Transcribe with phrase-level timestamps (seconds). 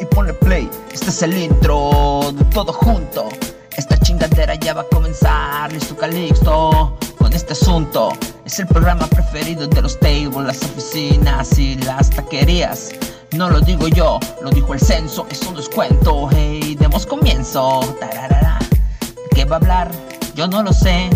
[0.00, 0.70] y ponle play.
[0.92, 3.28] Este es el intro de todo junto.
[3.76, 8.10] Esta chingadera ya va a comenzar, listo Calixto, con este asunto.
[8.46, 12.92] Es el programa preferido de los tables, las oficinas y las taquerías.
[13.32, 16.30] No lo digo yo, lo dijo el censo, eso no es cuento.
[16.32, 17.80] Hey, demos comienzo.
[18.00, 18.58] Tararara.
[19.00, 19.90] ¿De qué va a hablar?
[20.34, 21.10] Yo no lo sé.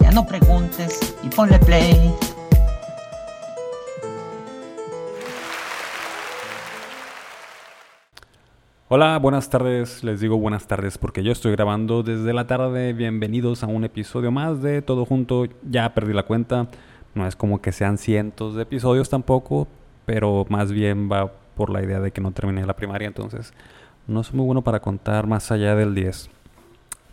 [0.00, 2.14] Ya no preguntes y ponle play.
[8.90, 10.02] Hola, buenas tardes.
[10.02, 12.94] Les digo buenas tardes porque yo estoy grabando desde la tarde.
[12.94, 15.44] Bienvenidos a un episodio más de Todo Junto.
[15.68, 16.68] Ya perdí la cuenta.
[17.14, 19.68] No es como que sean cientos de episodios tampoco,
[20.06, 23.52] pero más bien va por la idea de que no terminé la primaria, entonces
[24.06, 26.30] no soy muy bueno para contar más allá del 10.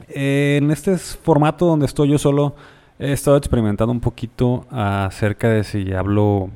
[0.07, 2.55] en este formato donde estoy yo solo,
[2.99, 6.51] he estado experimentando un poquito acerca de si hablo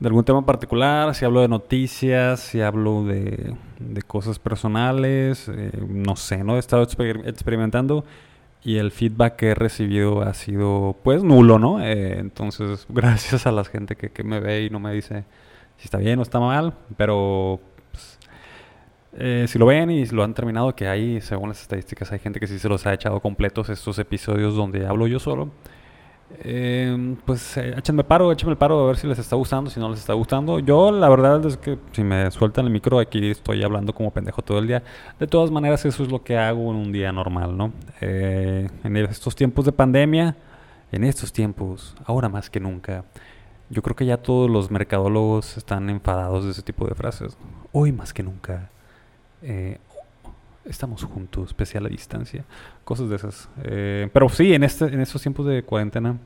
[0.00, 3.54] de algún tema particular, si hablo de noticias, si hablo de,
[4.06, 6.56] cosas personales, eh, no sé, ¿no?
[6.56, 8.04] He estado experimentando
[8.64, 11.84] y el feedback que he recibido ha sido pues nulo, ¿no?
[11.84, 15.24] Eh, entonces, gracias a la gente que, me ve y no me dice
[15.76, 18.18] si está bien o está mal, pero pues,
[19.18, 22.40] eh, si lo ven y lo han terminado, que hay, según las estadísticas, hay gente
[22.40, 25.50] que sí se los ha echado completos estos episodios donde hablo yo solo.
[26.40, 29.78] Eh, pues eh, échenme paro, échenme el paro a ver si les está gustando, si
[29.78, 30.58] no les está gustando.
[30.58, 34.42] Yo la verdad es que si me sueltan el micro aquí estoy hablando como pendejo
[34.42, 34.82] todo el día.
[35.18, 37.72] De todas maneras eso es lo que hago en un día normal, ¿no?
[38.00, 40.36] Eh, en estos tiempos de pandemia,
[40.92, 43.04] en estos tiempos, ahora más que nunca,
[43.70, 47.36] yo creo que ya todos los mercadólogos están enfadados de ese tipo de frases.
[47.72, 48.70] Hoy más que nunca.
[49.42, 49.78] Eh,
[50.64, 52.44] estamos juntos, especial a distancia,
[52.84, 53.48] cosas de esas.
[53.62, 56.18] Eh, pero sí, en, este, en estos tiempos de cuarentena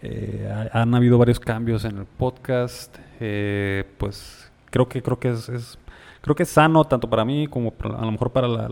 [0.00, 2.96] eh, han habido varios cambios en el podcast.
[3.20, 5.78] Eh, pues creo que creo que es,
[6.20, 8.68] creo que es sano tanto para mí como a lo mejor para la,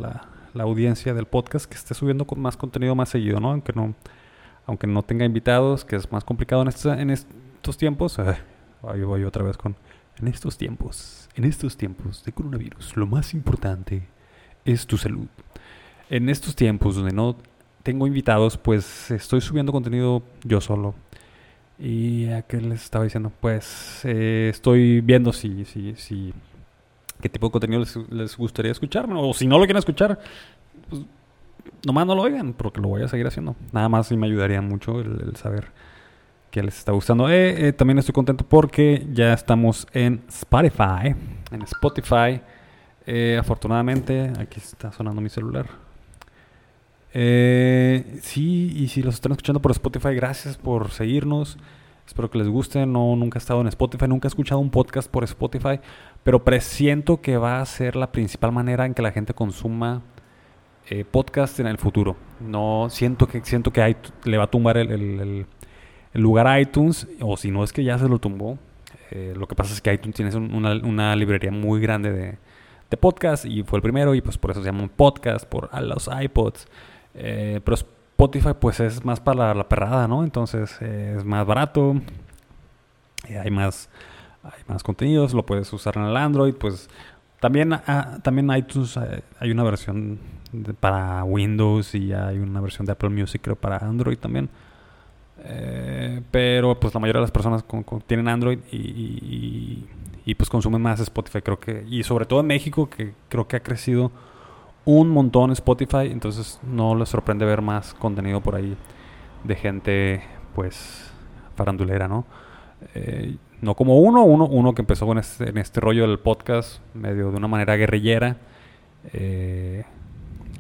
[0.55, 3.51] la, audiencia del podcast que esté subiendo con más contenido más seguido, ¿no?
[3.51, 3.95] Aunque no,
[4.67, 8.19] aunque no tenga invitados, que es más complicado en, este, en estos tiempos.
[8.19, 9.77] ahí voy otra vez con
[10.19, 14.07] en estos tiempos, en estos tiempos de coronavirus, lo más importante
[14.73, 15.27] es tu salud.
[16.09, 17.37] En estos tiempos donde no
[17.83, 20.95] tengo invitados, pues estoy subiendo contenido yo solo.
[21.79, 26.35] Y a qué les estaba diciendo, pues eh, estoy viendo si, si, si,
[27.23, 29.15] qué tipo de contenido les, gustaría escucharme.
[29.17, 30.19] O si no lo quieren escuchar,
[30.91, 31.03] pues
[31.87, 33.57] nomás no lo oigan, porque lo voy a seguir haciendo.
[33.73, 35.69] Nada más sí me ayudaría mucho el, saber
[36.51, 37.31] que les está gustando.
[37.31, 41.15] Eh, eh, también estoy contento porque ya estamos en Spotify.
[41.51, 42.43] En Spotify.
[43.07, 45.67] Eh, afortunadamente, aquí está sonando mi celular.
[47.13, 51.59] Eh, sí, y si los están escuchando por Spotify, gracias por seguirnos.
[52.07, 52.87] Espero que les guste.
[52.87, 55.81] No, nunca he estado en Spotify, nunca he escuchado un podcast por Spotify,
[56.23, 60.03] pero presiento que va a ser la principal manera en que la gente consuma
[60.89, 62.17] eh, podcast en el futuro.
[62.41, 65.47] No siento que siento que le va a tumbar el,
[66.13, 68.59] lugar a iTunes, o si no es que ya se lo tumbó.
[69.13, 72.39] Eh, lo que pasa es que iTunes tiene una librería muy grande de,
[72.91, 75.71] de podcast y fue el primero y pues por eso se llama un podcast, por
[75.83, 76.67] los iPods.
[77.15, 80.25] Eh, pero Spotify pues es más para la, perrada, ¿no?
[80.25, 81.95] Entonces eh, es más barato,
[83.29, 83.89] eh, hay, más,
[84.43, 86.91] hay más contenidos, lo puedes usar en el Android, pues
[87.39, 88.99] también, ah, también iTunes
[89.39, 90.19] hay una versión
[90.81, 94.51] para Windows y hay una versión de Apple Music creo para Android también.
[96.31, 97.65] Pero pues la mayoría de las personas
[98.07, 103.15] tienen Android y pues consumen más Spotify, creo que, y sobre todo en México, que
[103.29, 104.13] creo que ha crecido
[104.85, 108.77] un montón Spotify, entonces no les sorprende ver más contenido por ahí
[109.45, 110.23] de gente,
[110.55, 111.11] pues,
[111.57, 112.25] farandulera, ¿no?
[112.95, 116.81] Eh, no como uno, uno, uno que empezó con este, en este rollo del podcast,
[116.95, 118.37] medio de una manera guerrillera.
[119.13, 119.85] Eh,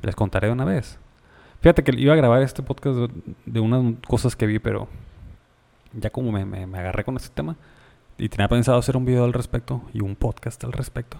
[0.03, 0.99] les contaré de una vez.
[1.61, 2.99] Fíjate que iba a grabar este podcast
[3.45, 4.89] de, unas cosas que vi, pero
[5.93, 7.57] ya como me, me agarré con este tema,
[8.21, 11.17] y tenía pensado hacer un video al respecto y un podcast al respecto.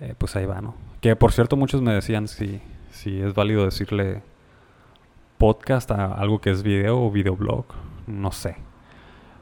[0.00, 0.74] Eh, pues ahí va, ¿no?
[1.00, 2.60] Que por cierto muchos me decían si,
[2.90, 4.22] si es válido decirle
[5.38, 7.66] podcast a algo que es video o videoblog.
[8.06, 8.56] No sé.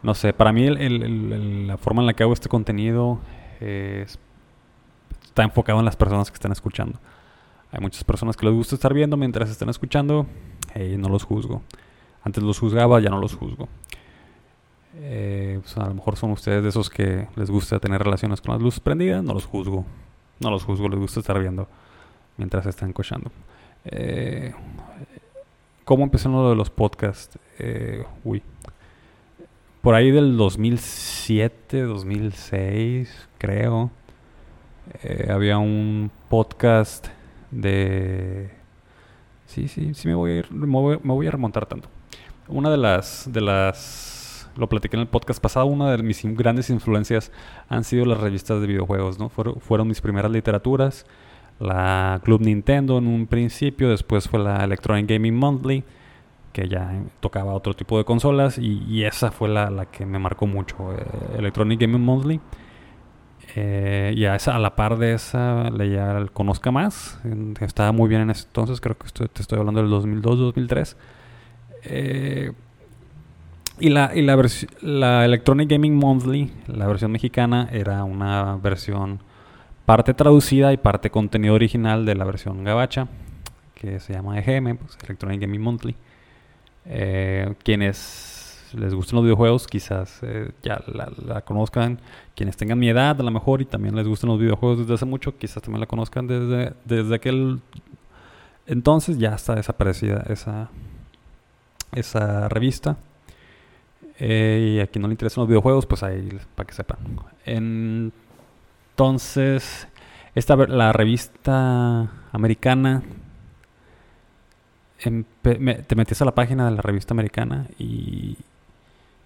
[0.03, 3.19] No sé, para mí la forma en la que hago este contenido
[3.61, 7.01] está enfocado en las personas que están escuchando.
[7.77, 10.27] Hay muchas personas que les gusta estar viendo mientras están escuchando
[10.75, 11.61] y no los juzgo.
[12.23, 13.69] Antes los juzgaba, ya no los juzgo.
[14.95, 18.55] Eh, pues, a lo mejor son ustedes de esos que les gusta tener relaciones con
[18.55, 19.23] las luces prendidas.
[19.23, 19.85] No los juzgo.
[20.41, 21.69] No los juzgo, les gusta estar viendo
[22.39, 23.31] mientras están cochando.
[23.85, 24.55] Eh,
[25.85, 27.39] ¿Cómo empezó lo de los podcasts?
[27.59, 28.43] Eh, uy.
[29.83, 33.91] Por ahí del 2007, 2006, creo.
[35.03, 37.09] Eh, había un podcast
[37.51, 38.51] de...
[39.47, 41.89] Sí, sí, sí me voy a ir, me voy, a remontar tanto.
[42.49, 46.69] Una de las, de las, lo platiqué en el podcast pasado, una de mis grandes
[46.71, 47.31] influencias
[47.69, 49.29] han sido las revistas de videojuegos, ¿no?
[49.29, 51.07] Fueron, fueron mis primeras literaturas,
[51.61, 55.85] la Club Nintendo en un principio, después fue la Electronic Gaming Monthly,
[56.53, 60.47] que ya tocaba otro tipo de consolas, y, esa fue la, la, que me marcó
[60.47, 61.05] mucho, eh,
[61.39, 62.41] Electronic Gaming Monthly.
[63.55, 67.19] Eh, y a, esa, a la par de esa leía el Conozca Más.
[67.61, 70.97] Estaba muy bien en ese entonces, creo que te estoy hablando del 2002-2003.
[71.85, 72.53] Eh,
[73.79, 74.43] y la, y la,
[74.81, 79.21] la Electronic Gaming Monthly, la versión mexicana, era una versión
[79.85, 83.07] parte traducida y parte contenido original de la versión gabacha,
[83.75, 85.97] que se llama EGM, pues, Electronic Gaming Monthly.
[86.87, 88.36] Eh, quienes
[88.75, 92.01] les gusten los videojuegos, quizás eh, ya la, conozcan.
[92.35, 95.05] Quienes tengan mi edad, a lo mejor, y también les gusten los videojuegos desde hace
[95.05, 97.61] mucho, quizás también la conozcan desde, desde aquel
[98.67, 99.19] entonces.
[99.19, 100.71] Ya está desaparecida esa,
[101.93, 102.97] esa revista.
[104.19, 106.99] Eh, y a quien no le interesan los videojuegos, pues ahí para que sepan.
[108.95, 109.89] Entonces,
[110.35, 113.03] esta, la revista americana
[114.99, 118.37] te metías a la página de la revista americana y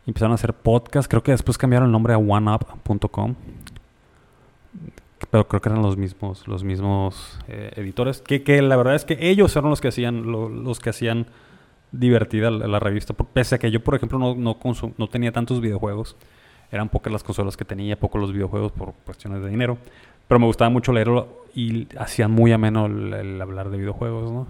[0.06, 1.08] empezaron a hacer podcast.
[1.08, 3.34] Creo que después cambiaron el nombre a oneup.com.
[5.30, 8.20] Pero creo que eran los mismos, los mismos eh, editores.
[8.20, 11.26] Que, que, la verdad es que ellos eran los que hacían, los que hacían
[11.92, 13.14] divertida la, revista.
[13.14, 14.56] Pese a que yo, por ejemplo, no, no,
[14.96, 16.16] no tenía tantos videojuegos.
[16.72, 19.78] Eran pocas las consolas que tenía, pocos los videojuegos por cuestiones de dinero.
[20.28, 24.46] Pero me gustaba mucho leerlo y hacían muy ameno el, hablar de videojuegos, ¿no?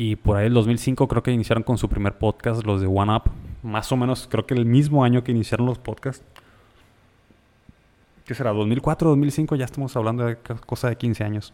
[0.00, 3.14] Y por ahí el 2005 creo que iniciaron con su primer podcast, los de One
[3.14, 3.24] Up.
[3.62, 6.24] Más o menos creo que el mismo año que iniciaron los podcasts.
[8.24, 8.54] ¿Qué será?
[8.54, 9.56] ¿2004, 2005?
[9.56, 11.52] Ya estamos hablando de cosa de 15 años.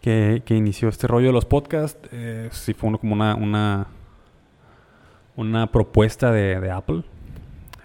[0.00, 1.96] Que, inició este rollo de los podcasts.
[2.10, 3.86] Eh, sí fue como una, una,
[5.36, 7.04] una propuesta de, Apple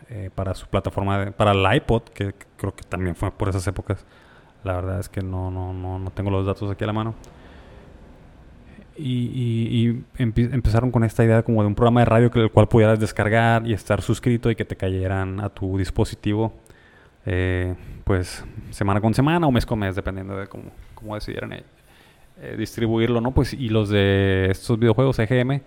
[0.09, 4.03] eh, para su plataforma, para el iPod, que, creo que también fue por esas épocas.
[4.63, 7.13] La verdad es que no, no, no, no tengo los datos aquí a la mano.
[9.03, 12.99] Y, empezaron con esta idea como de un programa de radio que el cual pudieras
[12.99, 16.53] descargar y estar suscrito y que te cayeran a tu dispositivo
[17.25, 20.63] eh, pues semana con semana o mes con mes dependiendo de cómo,
[20.95, 21.63] cómo decidieran eh,
[22.41, 25.61] eh, distribuirlo no pues y los de estos videojuegos EGM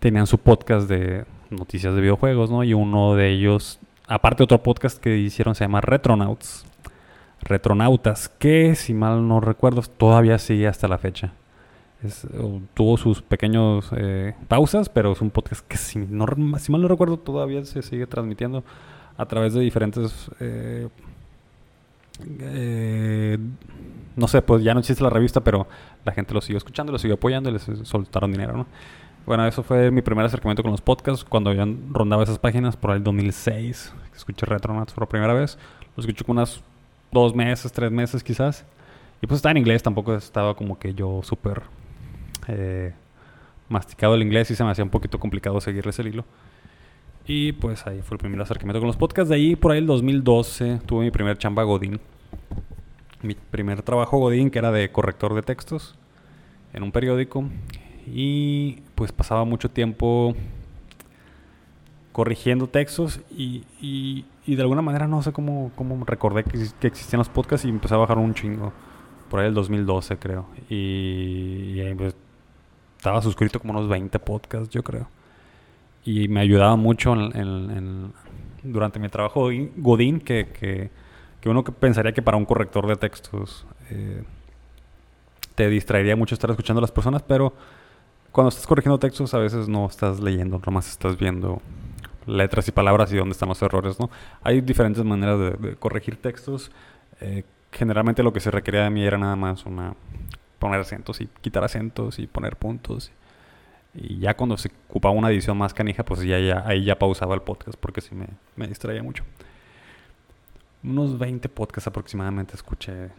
[0.00, 5.00] tenían su podcast de noticias de videojuegos no y uno de ellos aparte otro podcast
[5.00, 6.66] que hicieron se llama Retronauts
[7.42, 11.32] Retronautas que si mal no recuerdo todavía sigue hasta la fecha
[12.74, 16.26] tuvo sus pequeños eh, pausas, pero es un podcast que si, no,
[16.58, 18.64] si mal no recuerdo todavía se sigue transmitiendo
[19.16, 20.30] a través de diferentes...
[20.40, 20.88] Eh,
[22.40, 23.38] eh,
[24.16, 25.66] no sé, pues ya no existe la revista, pero
[26.04, 28.66] la gente lo siguió escuchando, lo siguió apoyando y les soltaron dinero, ¿no?
[29.26, 32.92] Bueno, eso fue mi primer acercamiento con los podcasts cuando ya rondaba esas páginas por
[32.92, 33.92] el 2006.
[34.14, 35.58] Escuché Retronauts por primera vez.
[35.96, 36.62] Lo escuché con unas
[37.10, 38.64] dos meses, tres meses quizás.
[39.20, 41.62] Y pues estaba en inglés, tampoco estaba como que yo súper
[42.48, 42.92] eh,
[43.68, 46.24] masticado el inglés y se me hacía un poquito complicado seguirles el hilo.
[47.26, 49.30] Y pues ahí fue el primer acercamiento con los podcasts.
[49.30, 52.00] De ahí, por ahí el 2012, tuve mi primer chamba Godín.
[53.22, 55.96] Mi primer trabajo Godín, que era de corrector de textos
[56.72, 57.44] en un periódico.
[58.06, 60.36] Y pues pasaba mucho tiempo
[62.12, 67.18] corrigiendo textos y, y, de alguna manera no sé cómo, cómo recordé que, que, existían
[67.18, 68.72] los podcasts y empecé a bajar un chingo.
[69.28, 70.46] Por ahí el 2012 creo.
[70.70, 72.14] Y, y pues
[73.06, 75.06] estaba suscrito como unos 20 podcasts, yo creo.
[76.04, 78.12] Y me ayudaba mucho en,
[78.64, 80.48] durante mi trabajo Godín, que,
[81.40, 84.24] que, uno que pensaría que para un corrector de textos eh,
[85.54, 87.52] te distraería mucho estar escuchando a las personas, pero
[88.32, 91.62] cuando estás corrigiendo textos a veces no estás leyendo, nomás estás viendo
[92.26, 94.10] letras y palabras y dónde están los errores, ¿no?
[94.42, 96.72] Hay diferentes maneras de, corregir textos.
[97.20, 99.94] Eh, generalmente lo que se requería de mí era nada más una
[100.58, 103.12] poner acentos y quitar acentos y poner puntos.
[103.94, 107.34] Y ya cuando se ocupaba una edición más canija, pues ya, ya ahí ya pausaba
[107.34, 109.24] el podcast porque sí me, me distraía mucho.
[110.84, 113.10] Unos 20 podcasts aproximadamente escuché.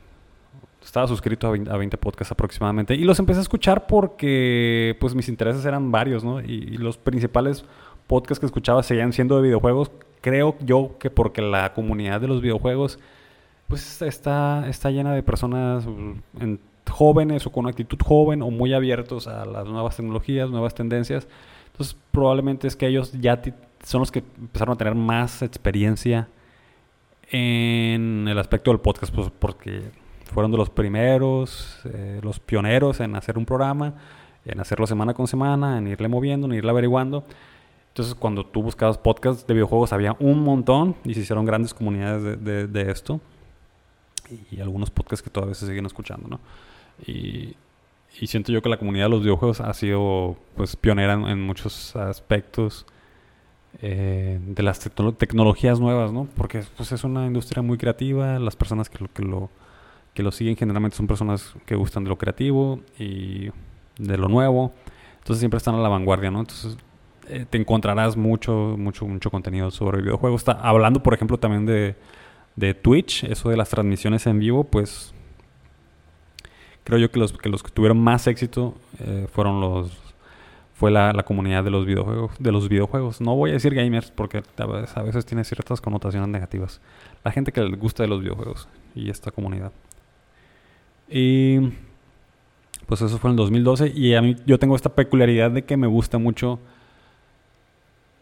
[0.83, 2.95] Estaba suscrito a 20, podcasts aproximadamente.
[2.95, 6.39] Y los empecé a escuchar porque pues mis intereses eran varios, ¿no?
[6.39, 7.65] Y, los principales
[8.05, 9.91] podcasts que escuchaba seguían siendo de videojuegos.
[10.21, 12.99] Creo yo que porque la comunidad de los videojuegos
[13.67, 15.85] pues está, está llena de personas
[16.39, 16.59] en
[16.97, 21.27] jóvenes o con actitud joven o muy abiertos a las nuevas tecnologías, nuevas tendencias.
[21.67, 23.39] Entonces probablemente es que ellos ya
[23.83, 26.27] son los que empezaron a tener más experiencia
[27.29, 29.83] en el aspecto del podcast, pues porque
[30.33, 33.93] fueron de los primeros, eh, los pioneros en hacer un programa,
[34.43, 37.25] en hacerlo semana con semana, en irle moviendo, en irle averiguando.
[37.89, 42.43] Entonces, cuando tú buscabas podcasts de videojuegos, había un montón y se hicieron grandes comunidades
[42.43, 43.19] de, esto.
[44.51, 46.39] Y algunos podcasts que todavía se siguen escuchando, ¿no?
[47.05, 47.55] Y,
[48.25, 52.87] siento yo que la comunidad de los videojuegos ha sido pues pionera en muchos aspectos
[53.81, 56.27] eh, de las tecnologías nuevas, ¿no?
[56.35, 59.49] Porque pues, es una industria muy creativa, las personas que lo, que, lo,
[60.15, 63.49] que lo siguen generalmente son personas que gustan de lo creativo y
[63.99, 64.73] de lo nuevo,
[65.19, 66.39] entonces siempre están a la vanguardia, ¿no?
[66.39, 66.77] Entonces
[67.29, 70.41] eh, te encontrarás mucho, mucho, mucho contenido sobre videojuegos.
[70.41, 71.95] Está, hablando, por ejemplo, también de,
[72.55, 75.13] de Twitch, eso de las transmisiones en vivo, pues
[76.87, 79.91] creo yo que los que, los que tuvieron más éxito eh, fueron los
[80.73, 82.31] fue la, la, comunidad de los videojuegos.
[82.39, 83.19] De los videojuegos.
[83.19, 86.79] No voy a decir gamers porque a veces, tiene ciertas connotaciones negativas.
[87.25, 89.73] La gente que le gusta de los videojuegos y esta comunidad.
[91.09, 91.73] Y
[92.85, 95.75] pues eso fue en el 2012 y a mí yo tengo esta peculiaridad de que
[95.75, 96.59] me gusta mucho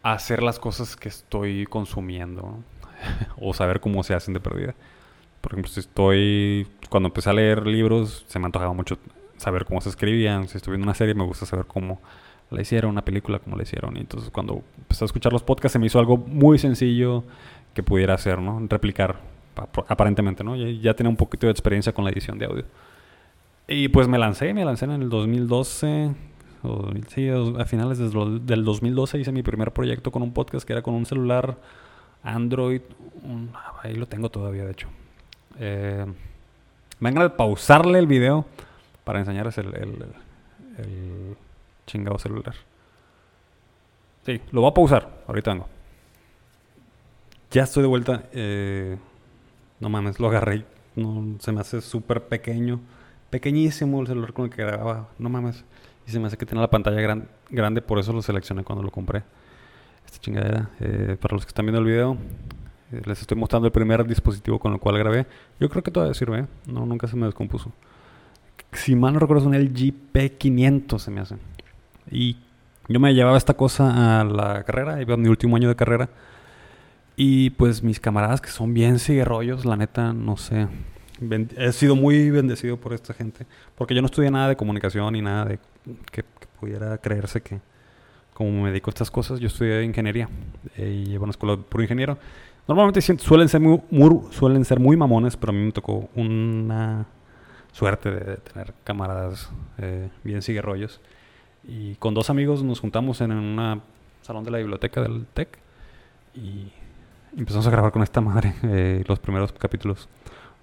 [0.02, 2.64] hacer las cosas que estoy consumiendo
[3.40, 4.74] o saber cómo se hacen de perdida.
[5.46, 8.98] Por ejemplo, si estoy cuando empecé a leer libros se me antojaba mucho
[9.36, 10.48] saber cómo se escribían.
[10.48, 12.00] Si estoy viendo una serie me gusta saber cómo
[12.50, 13.96] la hicieron, una película como la hicieron.
[13.96, 17.22] Y entonces cuando empecé a escuchar los podcasts se me hizo algo muy sencillo
[17.74, 18.60] que pudiera hacer, ¿no?
[18.68, 19.20] Replicar,
[19.86, 20.56] aparentemente, ¿no?
[20.56, 22.64] Ya, tenía un poquito de experiencia con la edición de audio.
[23.68, 26.12] Y pues me lancé, me lancé en el 2012,
[26.64, 30.82] o, sí, a finales del 2012 hice mi primer proyecto con un podcast que era
[30.82, 31.56] con un celular
[32.24, 32.80] Android,
[33.84, 34.88] ahí lo tengo todavía de hecho.
[35.58, 36.06] Eh,
[37.00, 38.46] a pausarle el video
[39.04, 41.36] para enseñarles el, el
[41.86, 42.54] chingado celular.
[44.24, 45.22] Sí, lo voy a pausar.
[45.28, 45.68] Ahorita vengo.
[47.50, 48.24] Ya estoy de vuelta.
[48.32, 48.98] Eh,
[49.80, 50.64] no mames, lo agarré.
[50.96, 52.80] No, se me hace súper pequeño.
[53.30, 55.08] Pequeñísimo el celular con el que grababa.
[55.18, 55.64] No mames.
[56.06, 57.82] Y se me hace que tiene la pantalla gran, grande.
[57.82, 59.22] Por eso lo seleccioné cuando lo compré.
[60.04, 60.70] Esta chingadera.
[60.80, 62.16] Eh, para los que están viendo el video.
[62.92, 65.26] Eh, les estoy mostrando el primer dispositivo con el cual grabé.
[65.60, 66.46] Yo creo que todavía sirve.
[66.66, 67.72] No, nunca se me descompuso.
[68.72, 71.36] Si mal no recuerdo es un LG P500 se me hace.
[72.10, 72.36] Y
[72.88, 76.08] yo me llevaba esta cosa a la carrera, iba a mi último año de carrera.
[77.16, 80.68] Y pues mis camaradas que son bien rollos, la neta, no sé.
[81.56, 83.46] He sido muy bendecido por esta gente.
[83.74, 85.58] Porque yo no estudié nada de comunicación ni nada de
[86.12, 86.24] que,
[86.60, 87.60] pudiera creerse que,
[88.32, 90.28] como me dedico a estas cosas, yo estudié ingeniería
[90.76, 92.18] eh, y llevo una escuela puro ingeniero.
[92.68, 93.80] Normalmente suelen ser muy,
[94.30, 97.06] suelen ser muy mamones, pero a mí me tocó una
[97.72, 101.00] suerte de, tener camaradas eh, bien rollos
[101.62, 103.82] y con dos amigos nos juntamos en un
[104.22, 105.58] salón de la biblioteca del TEC
[106.34, 106.72] y
[107.36, 110.08] empezamos a grabar con esta madre eh, los primeros capítulos,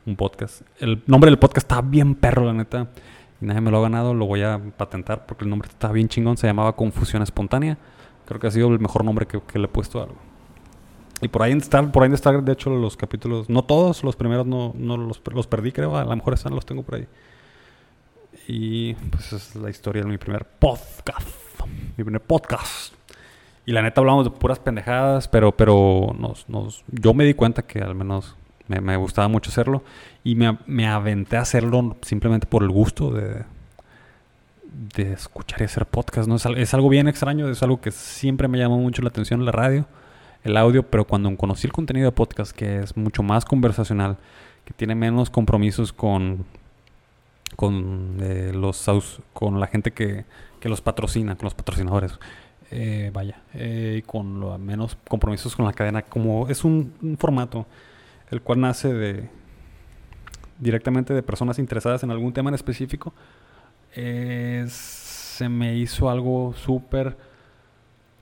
[0.05, 0.61] un podcast.
[0.79, 2.87] El nombre del podcast está bien perro, la neta.
[3.41, 6.07] Y nadie me lo ha ganado, lo voy a patentar porque el nombre está bien
[6.07, 6.37] chingón.
[6.37, 7.77] Se llamaba Confusión Espontánea.
[8.25, 10.17] Creo que ha sido el mejor nombre que, le he puesto a algo.
[11.21, 13.49] Y por ahí están, por ahí están, de hecho, los capítulos.
[13.49, 15.95] No todos, los primeros no, no los, los perdí, creo.
[15.95, 17.07] A lo mejor están, los tengo por ahí.
[18.47, 21.29] Y pues es la historia de mi primer podcast.
[21.97, 22.93] Mi primer podcast.
[23.65, 27.61] Y la neta hablamos de puras pendejadas, pero, pero nos, nos, yo me di cuenta
[27.61, 28.35] que al menos
[28.67, 29.83] me, me gustaba mucho hacerlo.
[30.23, 33.43] Y me, me, aventé a hacerlo simplemente por el gusto de,
[34.95, 36.27] de escuchar y hacer podcast.
[36.27, 36.35] ¿no?
[36.35, 39.45] Es, es, algo bien extraño, es algo que siempre me llamó mucho la atención en
[39.45, 39.85] la radio,
[40.43, 44.17] el audio, pero cuando conocí el contenido de podcast, que es mucho más conversacional,
[44.65, 46.45] que tiene menos compromisos con
[47.55, 48.89] con eh, los
[49.33, 50.25] con la gente que,
[50.59, 52.19] que, los patrocina, con los patrocinadores.
[52.71, 57.67] Eh, vaya, eh, con menos compromisos con la cadena, como es un, formato
[58.31, 59.29] el cual nace de
[60.57, 63.13] directamente de personas interesadas en algún tema en específico,
[63.93, 67.15] se me hizo algo súper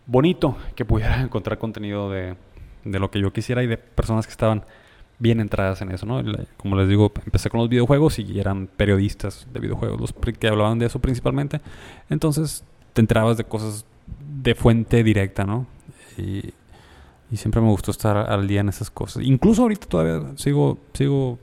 [0.06, 2.36] bonito que pudiera encontrar contenido de,
[2.84, 4.64] de lo que yo quisiera y de personas que estaban
[5.22, 6.24] bien entradas en eso, ¿no?
[6.58, 10.80] Como les digo, empecé con los videojuegos y eran periodistas de videojuegos los que hablaban
[10.80, 11.62] de eso principalmente.
[12.10, 13.86] Entonces te enterabas de cosas
[14.42, 15.68] de fuente directa, ¿no?
[16.18, 16.54] Y,
[17.38, 19.24] siempre me gustó estar al día en esas cosas.
[19.24, 21.40] Incluso ahorita todavía sigo, sigo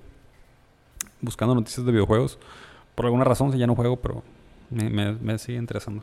[1.23, 2.39] buscando noticias de videojuegos.
[2.95, 4.23] Por alguna razón, si ya no juego, pero
[4.71, 6.03] me, sigue interesando.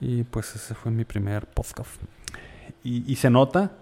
[0.00, 2.00] Y pues ese fue mi primer podcast.
[2.82, 3.72] Y, y se nota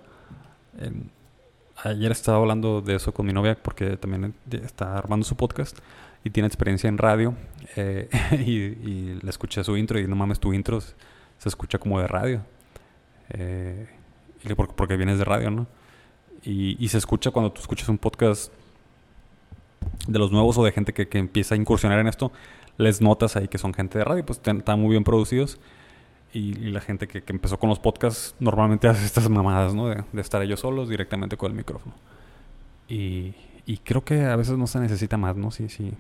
[1.85, 5.79] ayer estaba hablando de eso con mi novia porque también está armando su podcast
[6.25, 7.35] y tiene experiencia en radio
[7.77, 12.09] eh, y, le escuché su intro y no mames, tu intro se escucha como de
[12.09, 12.43] radio.
[13.31, 13.89] Eh,
[14.57, 15.67] porque, vienes de radio, ¿no?
[16.43, 18.53] Y, y se escucha cuando tú escuchas un podcast
[20.07, 22.33] de los nuevos o de gente que, que empieza a incursionar en esto,
[22.77, 25.61] les notas ahí que son gente de radio, pues están muy bien producidos.
[26.33, 29.89] Y, y la gente que, que, empezó con los podcasts normalmente hace estas mamadas, ¿no?
[29.89, 31.95] De, de, estar ellos solos directamente con el micrófono.
[32.89, 33.35] Y,
[33.67, 35.51] y creo que a veces no se necesita más, ¿no?
[35.51, 35.93] Si, si,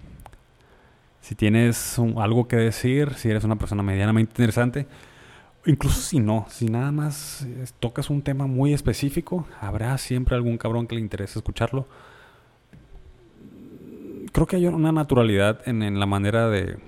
[1.21, 4.87] si tienes un, algo que decir, si eres una persona medianamente interesante,
[5.67, 7.47] incluso si no, si nada más
[7.79, 11.87] tocas un tema muy específico, habrá siempre algún cabrón que le interese escucharlo.
[14.33, 16.79] Creo que hay una naturalidad en, en la manera de,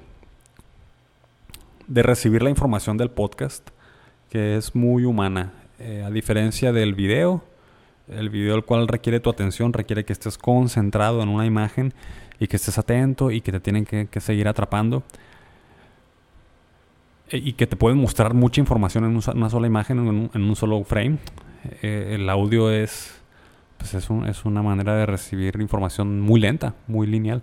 [1.91, 3.69] de recibir la información del podcast
[4.31, 5.53] que es muy humana.
[5.81, 7.43] Eh, a diferencia del video,
[8.09, 11.93] el video el cual requiere tu atención, requiere que estés concentrado en una imagen
[12.39, 15.03] y que estés atento y que te tienen que, seguir atrapando.
[17.29, 20.43] E, y que te pueden mostrar mucha información en una sola imagen, en un, en
[20.43, 21.19] un solo frame.
[21.83, 23.21] Eh, el audio es,
[23.79, 27.43] pues es una manera de recibir información muy lenta, muy lineal.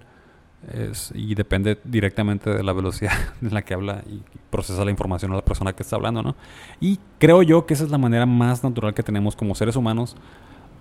[0.73, 5.31] Es, y depende directamente de la velocidad en la que habla y procesa la información
[5.31, 6.35] a la persona que está hablando, ¿no?
[6.79, 10.15] Y creo yo que esa es la manera más natural que tenemos como seres humanos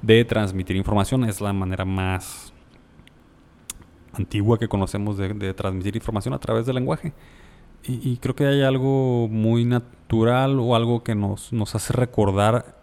[0.02, 2.52] de transmitir información, es la manera más
[4.14, 7.12] antigua que conocemos de, transmitir información a través del lenguaje.
[7.84, 12.75] Y, y, creo que hay algo muy natural o algo que nos, nos hace recordar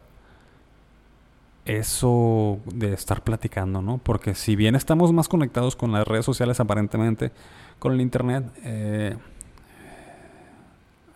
[1.65, 3.97] eso de estar platicando, ¿no?
[3.97, 7.31] Porque si bien estamos más conectados con las redes sociales aparentemente,
[7.79, 9.15] con el Internet, eh,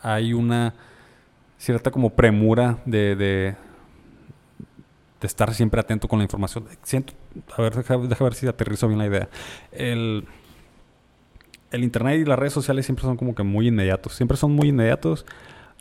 [0.02, 0.74] hay una
[1.58, 3.56] cierta como premura de, de,
[5.22, 6.66] estar siempre atento con la información.
[6.84, 7.14] Siento,
[7.58, 9.30] a ver, deja, deja ver si aterrizo bien la idea.
[9.72, 10.26] El,
[11.72, 14.70] el Internet y las redes sociales siempre son como que muy inmediatos, siempre son muy
[14.70, 15.26] inmediatos,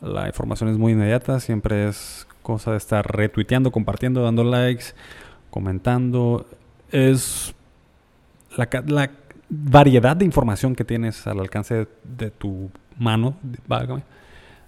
[0.01, 4.85] la información es muy inmediata, siempre es cosa de estar retuiteando, compartiendo, dando likes,
[5.49, 6.45] comentando.
[6.89, 7.53] Es
[8.55, 9.11] la, la
[9.49, 13.35] variedad de información que tienes al alcance de, de tu mano,
[13.67, 14.03] válgame,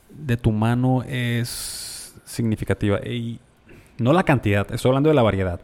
[0.10, 3.00] de tu mano es significativa.
[3.00, 3.39] Y
[3.98, 5.62] no la cantidad, estoy hablando de la variedad.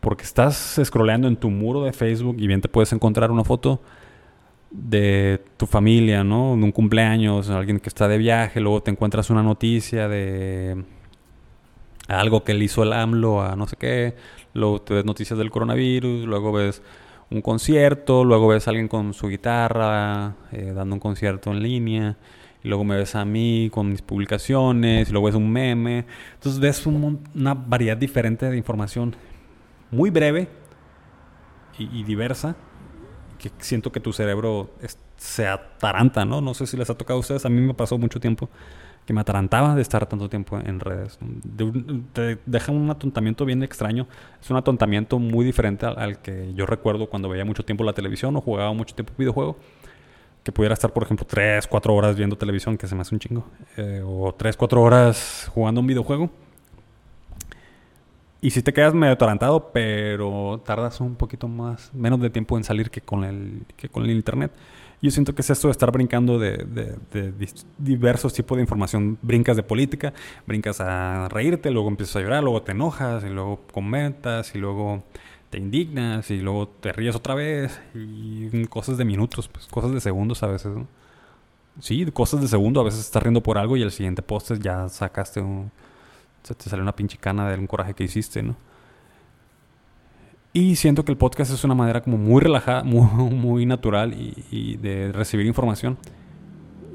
[0.00, 3.82] Porque estás scrolleando en tu muro de Facebook y bien te puedes encontrar una foto
[4.74, 6.56] de tu familia, ¿no?
[6.56, 10.84] De un cumpleaños, alguien que está de viaje, luego te encuentras una noticia de
[12.08, 14.16] algo que le hizo el AMLO a no sé qué,
[14.52, 16.82] luego te ves noticias del coronavirus, luego ves
[17.30, 22.16] un concierto, luego ves a alguien con su guitarra eh, dando un concierto en línea,
[22.64, 26.04] y luego me ves a mí con mis publicaciones, y luego ves un meme.
[26.34, 29.14] Entonces ves un, una variedad diferente de información,
[29.92, 30.48] muy breve
[31.78, 32.56] y diversa
[33.50, 34.70] que siento que tu cerebro
[35.16, 36.40] se ataranta, ¿no?
[36.40, 38.48] No sé si les ha tocado a ustedes, a mí me pasó mucho tiempo
[39.06, 41.18] que me atarantaba de estar tanto tiempo en redes.
[41.20, 44.06] De deja un atontamiento bien extraño.
[44.40, 47.92] Es un atontamiento muy diferente al, al, que yo recuerdo cuando veía mucho tiempo la
[47.92, 49.56] televisión o jugaba mucho tiempo videojuego.
[50.42, 53.18] Que pudiera estar, por ejemplo, 3, 4 horas viendo televisión, que se me hace un
[53.18, 53.46] chingo.
[53.76, 56.30] Eh, o 3, 4 horas jugando un videojuego.
[58.44, 62.64] Y si te quedas medio atarantado, pero tardas un poquito más, menos de tiempo en
[62.64, 64.52] salir que con el, que con el internet.
[65.00, 66.98] Yo siento que es esto de estar brincando de,
[67.78, 69.16] diversos tipos de información.
[69.22, 70.12] Brincas de política,
[70.46, 75.04] brincas a reírte, luego empiezas a llorar, luego te enojas, y luego comentas, y luego
[75.48, 77.80] te indignas, y luego te ríes otra vez.
[77.94, 80.70] Y cosas de minutos, pues cosas de segundos a veces.
[81.80, 84.90] Sí, cosas de segundo, a veces estás riendo por algo y el siguiente post ya
[84.90, 85.72] sacaste un
[86.44, 88.54] se te sale una pinche cana de un coraje que hiciste, ¿no?
[90.52, 94.44] Y siento que el podcast es una manera como muy relajada, muy, muy natural y,
[94.50, 95.98] y, de recibir información.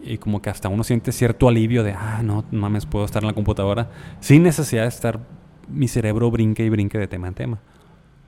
[0.03, 3.27] Y como que hasta uno siente cierto alivio de, ah, no mames, puedo estar en
[3.27, 3.89] la computadora
[4.21, 5.19] sin necesidad de estar
[5.67, 7.59] mi cerebro brinque y brinque de tema en tema.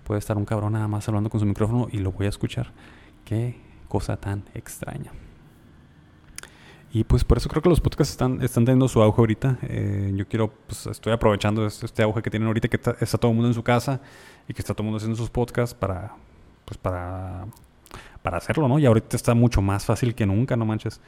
[0.03, 2.73] Puede estar un cabrón nada más hablando con su micrófono y lo voy a escuchar.
[3.23, 3.55] Qué
[3.87, 5.11] cosa tan extraña.
[6.93, 9.57] Y pues por eso creo que los podcasts están, están teniendo su auge ahorita.
[9.63, 13.31] Eh, yo quiero, pues estoy aprovechando este, este auge que tienen ahorita, que está, todo
[13.31, 14.01] el mundo en su casa
[14.47, 16.13] y que está todo el mundo haciendo sus podcasts para,
[16.65, 17.45] pues para,
[18.21, 18.77] para hacerlo, ¿no?
[18.77, 20.99] Y ahorita está mucho más fácil que nunca, no manches.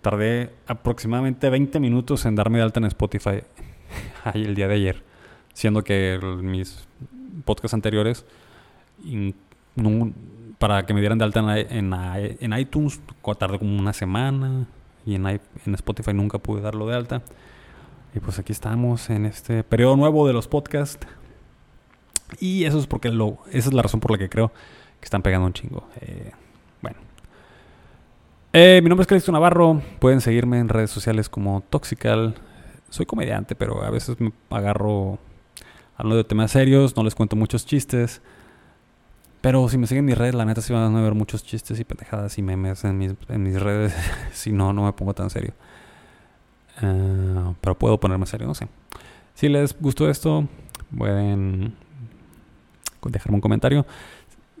[0.00, 3.42] Tardé aproximadamente 20 minutos en darme de alta en Spotify
[4.34, 5.02] el día de ayer,
[5.54, 6.86] siendo que mis
[7.44, 8.24] podcasts anteriores,
[10.58, 11.94] para que me dieran de alta en, en,
[12.38, 13.00] en iTunes,
[13.36, 14.68] tardé como una semana
[15.06, 17.22] y en, en Spotify nunca pude darlo de alta.
[18.14, 21.06] Y pues aquí estamos en este periodo nuevo de los podcasts.
[22.40, 24.48] Y eso es porque lo, esa es la razón por la que creo
[25.00, 25.88] que están pegando un chingo.
[26.00, 26.32] Eh,
[26.82, 26.98] bueno.
[28.52, 29.80] Eh, mi nombre es Calixto Navarro.
[30.00, 32.34] Pueden seguirme en redes sociales como Toxical.
[32.90, 35.18] Soy comediante, pero a veces me agarro
[35.98, 38.20] Hablo de temas serios, no les cuento muchos chistes.
[39.46, 41.78] Pero si me siguen en mis redes, la neta sí van a ver muchos chistes
[41.78, 43.94] y pendejadas y memes en mis, en mis redes.
[44.32, 45.52] si no, no me pongo tan serio.
[46.82, 48.66] Eh, pero puedo ponerme serio, no sé.
[49.34, 50.48] Si les gustó esto,
[50.98, 51.76] pueden
[53.04, 53.86] dejarme un comentario.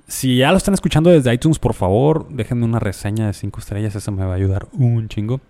[0.06, 3.96] Si ya lo están escuchando desde iTunes, por favor, déjenme una reseña de 5 estrellas.
[3.96, 5.40] Eso me va a ayudar un chingo.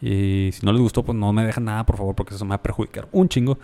[0.00, 2.50] Y si no les gustó, pues no me dejen nada, por favor, porque eso me
[2.50, 3.58] va a perjudicar un chingo.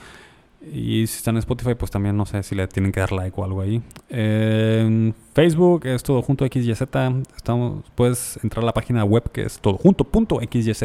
[0.73, 3.39] Y si están en Spotify, pues también no sé si le tienen que dar like
[3.41, 3.83] o algo ahí.
[4.09, 6.83] En Facebook es todo junto XYZ.
[7.37, 10.83] Estamos, puedes entrar a la página web que es todojunto.xyz.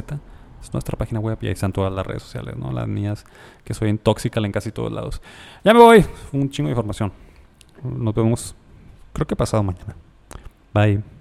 [0.62, 2.72] Es nuestra página web y ahí están todas las redes sociales, ¿no?
[2.72, 3.26] Las mías,
[3.64, 5.22] que soy en en casi todos lados.
[5.64, 6.06] Ya me voy.
[6.34, 7.14] Un chingo de información.
[7.84, 8.56] Nos vemos,
[9.14, 9.96] creo que pasado mañana.
[10.74, 11.19] Bye.